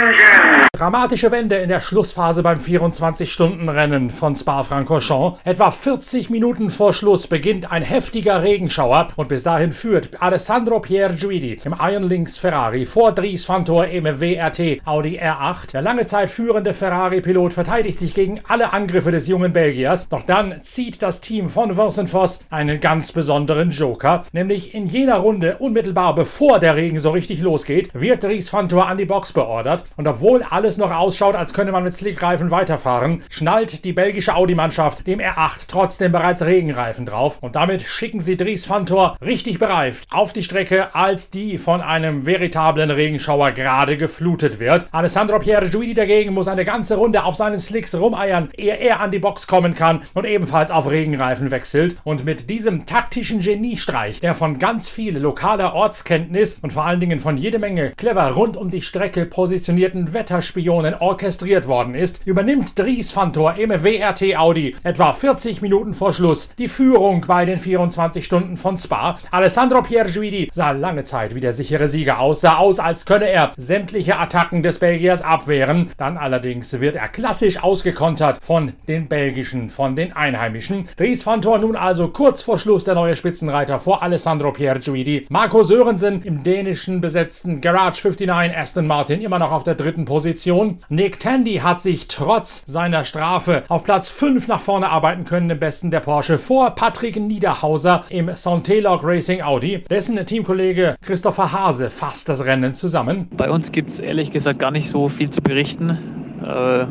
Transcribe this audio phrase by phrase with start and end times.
[0.00, 0.59] engine.
[0.80, 5.38] Dramatische Wende in der Schlussphase beim 24-Stunden-Rennen von Spa-Francorchamps.
[5.44, 11.14] Etwa 40 Minuten vor Schluss beginnt ein heftiger Regenschauer und bis dahin führt Alessandro Pierre
[11.14, 15.72] Guidi im Iron Links Ferrari vor Dries Fantor im WRT Audi R8.
[15.72, 20.62] Der lange Zeit führende Ferrari-Pilot verteidigt sich gegen alle Angriffe des jungen Belgiers, doch dann
[20.62, 26.14] zieht das Team von Vincent Voss einen ganz besonderen Joker, nämlich in jener Runde unmittelbar
[26.14, 30.42] bevor der Regen so richtig losgeht, wird Dries Fantor an die Box beordert und obwohl
[30.70, 35.64] alles noch ausschaut, als könne man mit Slickreifen weiterfahren, schnallt die belgische Audi-Mannschaft dem R8
[35.66, 40.94] trotzdem bereits Regenreifen drauf und damit schicken sie Dries Fantor richtig bereift auf die Strecke,
[40.94, 44.86] als die von einem veritablen Regenschauer gerade geflutet wird.
[44.92, 49.10] Alessandro Pierre Guidi dagegen muss eine ganze Runde auf seinen Slicks rumeiern, ehe er an
[49.10, 54.36] die Box kommen kann und ebenfalls auf Regenreifen wechselt und mit diesem taktischen Geniestreich, der
[54.36, 58.70] von ganz viel lokaler Ortskenntnis und vor allen Dingen von jede Menge clever rund um
[58.70, 60.14] die Strecke positionierten
[60.60, 66.50] Wetterspionen orchestriert worden ist, übernimmt Dries Fantor im WRT Audi etwa 40 Minuten vor Schluss
[66.58, 69.18] die Führung bei den 24 Stunden von Spa.
[69.30, 73.52] Alessandro Pierguidi sah lange Zeit wie der sichere Sieger aus, sah aus, als könne er
[73.56, 75.90] sämtliche Attacken des Belgiers abwehren.
[75.96, 80.88] Dann allerdings wird er klassisch ausgekontert von den belgischen, von den Einheimischen.
[80.96, 85.26] Dries Fantor nun also kurz vor Schluss der neue Spitzenreiter vor Alessandro Pierguidi.
[85.30, 90.49] Marco Sörensen im dänischen besetzten Garage 59 Aston Martin immer noch auf der dritten Position.
[90.88, 95.58] Nick Tandy hat sich trotz seiner Strafe auf Platz 5 nach vorne arbeiten können im
[95.58, 99.84] besten der Porsche vor Patrick Niederhauser im Saint-Telog Racing Audi.
[99.88, 103.28] Dessen Teamkollege Christopher Hase fasst das Rennen zusammen.
[103.36, 105.98] Bei uns gibt es ehrlich gesagt gar nicht so viel zu berichten.
[106.44, 106.86] Äh,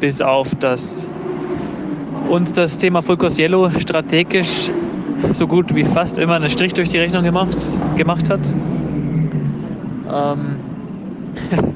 [0.00, 1.08] bis auf dass
[2.30, 4.70] uns das Thema Fulcos Yellow strategisch
[5.32, 7.56] so gut wie fast immer einen Strich durch die Rechnung gemacht,
[7.96, 8.40] gemacht hat.
[10.12, 10.56] Ähm,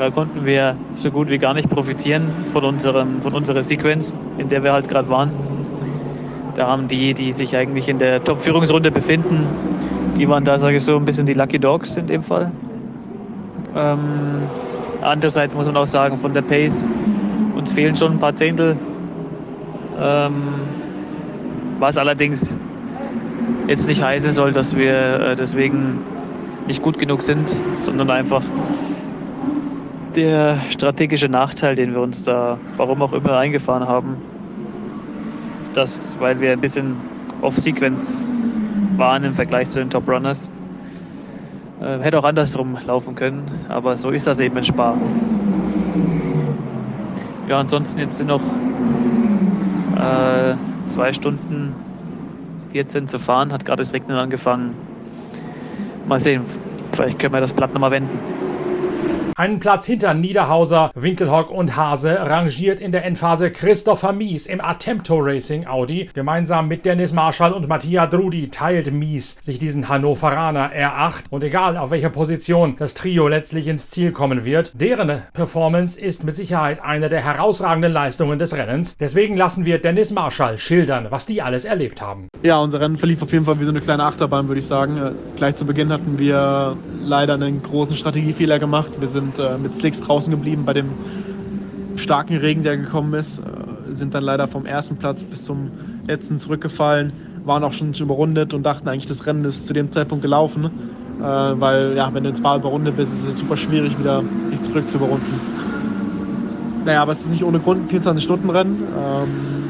[0.00, 4.48] da konnten wir so gut wie gar nicht profitieren von, unserem, von unserer Sequenz, in
[4.48, 5.30] der wir halt gerade waren.
[6.54, 9.46] Da haben die, die sich eigentlich in der Top-Führungsrunde befinden,
[10.16, 12.50] die waren da, sage ich so, ein bisschen die Lucky Dogs in dem Fall.
[13.76, 14.48] Ähm,
[15.02, 16.86] andererseits muss man auch sagen, von der Pace,
[17.54, 18.78] uns fehlen schon ein paar Zehntel.
[20.00, 20.32] Ähm,
[21.78, 22.58] was allerdings
[23.66, 25.98] jetzt nicht heißen soll, dass wir äh, deswegen
[26.66, 28.42] nicht gut genug sind, sondern einfach
[30.16, 34.16] der strategische Nachteil, den wir uns da, warum auch immer, eingefahren haben,
[35.74, 36.96] dass, weil wir ein bisschen
[37.42, 38.36] off-Sequence
[38.96, 40.50] waren im Vergleich zu den Top Runners,
[41.80, 44.94] äh, hätte auch andersrum laufen können, aber so ist das eben in Spa.
[47.48, 48.42] Ja, ansonsten jetzt sind noch
[49.96, 50.54] äh,
[50.88, 51.74] zwei Stunden
[52.72, 54.74] 14 zu fahren, hat gerade das Regnen angefangen.
[56.06, 56.42] Mal sehen,
[56.92, 58.49] vielleicht können wir das Blatt nochmal wenden.
[59.40, 65.18] Einen Platz hinter Niederhauser, Winkelhock und Hase rangiert in der Endphase Christopher Mies im Attempto
[65.18, 66.10] Racing Audi.
[66.12, 71.24] Gemeinsam mit Dennis Marschall und Mattia Drudi teilt Mies sich diesen Hannoveraner R8.
[71.30, 76.22] Und egal auf welcher Position das Trio letztlich ins Ziel kommen wird, deren Performance ist
[76.22, 78.94] mit Sicherheit eine der herausragenden Leistungen des Rennens.
[78.98, 82.28] Deswegen lassen wir Dennis Marschall schildern, was die alles erlebt haben.
[82.42, 84.98] Ja, unser Rennen verlief auf jeden Fall wie so eine kleine Achterbahn, würde ich sagen.
[84.98, 88.92] Äh, gleich zu Beginn hatten wir leider einen großen Strategiefehler gemacht.
[88.98, 90.90] Wir sind äh, mit Slicks draußen geblieben bei dem
[91.96, 93.38] starken Regen, der gekommen ist.
[93.38, 95.70] Äh, sind dann leider vom ersten Platz bis zum
[96.06, 97.12] letzten zurückgefallen,
[97.44, 100.64] waren auch schon überrundet und dachten eigentlich, das Rennen ist zu dem Zeitpunkt gelaufen.
[100.64, 104.88] Äh, weil, ja, wenn du Bar überrundet bist, ist es super schwierig, wieder dich zurück
[104.88, 105.40] zu überrunden.
[106.84, 108.82] Naja, aber es ist nicht ohne Grund ein 24-Stunden-Rennen.
[108.98, 109.69] Ähm,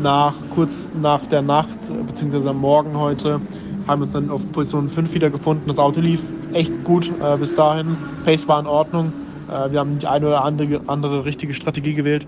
[0.00, 3.40] nach, kurz nach der Nacht, beziehungsweise am Morgen heute,
[3.86, 5.64] haben wir uns dann auf Position 5 wieder gefunden.
[5.66, 7.96] Das Auto lief echt gut äh, bis dahin.
[8.24, 9.12] Pace war in Ordnung.
[9.48, 12.26] Äh, wir haben die eine oder andere, andere richtige Strategie gewählt.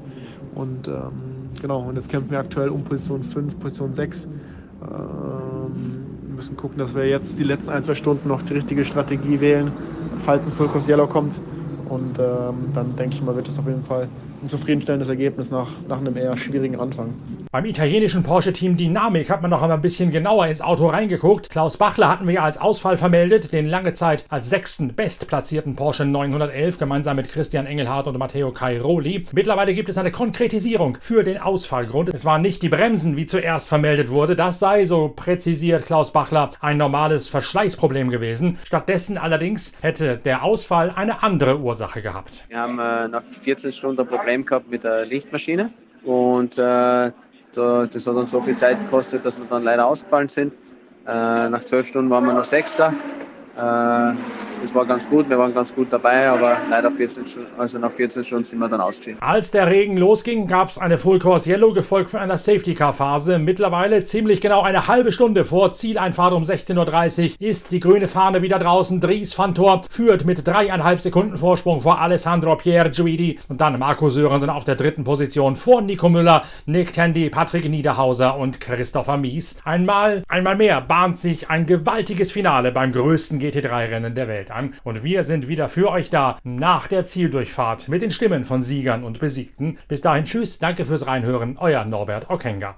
[0.54, 1.12] Und ähm,
[1.60, 4.24] genau, und jetzt kämpfen wir aktuell um Position 5, Position 6.
[4.24, 4.30] Ähm,
[6.26, 9.40] wir müssen gucken, dass wir jetzt die letzten ein, zwei Stunden noch die richtige Strategie
[9.40, 9.70] wählen,
[10.18, 11.40] falls ein Full Course Yellow kommt.
[11.88, 14.08] Und ähm, dann denke ich mal, wird das auf jeden Fall
[14.42, 17.14] ein zufriedenstellendes Ergebnis nach, nach einem eher schwierigen Anfang.
[17.50, 21.50] Beim italienischen Porsche-Team Dynamic hat man noch einmal ein bisschen genauer ins Auto reingeguckt.
[21.50, 26.78] Klaus Bachler hatten wir als Ausfall vermeldet, den lange Zeit als sechsten bestplatzierten Porsche 911
[26.78, 29.26] gemeinsam mit Christian Engelhardt und Matteo Cairoli.
[29.32, 32.12] Mittlerweile gibt es eine Konkretisierung für den Ausfallgrund.
[32.12, 34.34] Es waren nicht die Bremsen, wie zuerst vermeldet wurde.
[34.34, 38.58] Das sei, so präzisiert Klaus Bachler, ein normales Verschleißproblem gewesen.
[38.64, 42.44] Stattdessen allerdings hätte der Ausfall eine andere Ursache gehabt.
[42.48, 45.70] Wir haben äh, nach 14 Stunden ein Problem gehabt mit der Lichtmaschine
[46.04, 47.10] und äh,
[47.50, 50.54] so, das hat uns so viel Zeit gekostet, dass wir dann leider ausgefallen sind.
[51.06, 52.94] Äh, nach zwölf Stunden waren wir noch Sechster.
[53.56, 54.14] Äh,
[54.62, 57.90] das war ganz gut, wir waren ganz gut dabei, aber leider 14 Stunden, also nach
[57.90, 59.20] 14 Stunden sind wir dann ausgeschieden.
[59.20, 62.92] Als der Regen losging, gab es eine Full Course Yellow, gefolgt von einer Safety Car
[62.92, 63.40] Phase.
[63.40, 68.42] Mittlerweile ziemlich genau eine halbe Stunde vor Zieleinfahrt um 16.30 Uhr ist die grüne Fahne
[68.42, 69.00] wieder draußen.
[69.00, 69.52] Dries van
[69.90, 74.76] führt mit dreieinhalb Sekunden Vorsprung vor Alessandro Pierre Guidi und dann Marco Sörensen auf der
[74.76, 79.56] dritten Position vor Nico Müller, Nick Tandy, Patrick Niederhauser und Christopher Mies.
[79.64, 84.74] Einmal, einmal mehr bahnt sich ein gewaltiges Finale beim größten GT3-Rennen der Welt an.
[84.84, 89.04] Und wir sind wieder für euch da nach der Zieldurchfahrt mit den Stimmen von Siegern
[89.04, 89.78] und Besiegten.
[89.88, 92.76] Bis dahin, tschüss, danke fürs Reinhören, euer Norbert Okenga.